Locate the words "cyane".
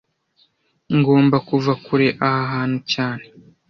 2.93-3.25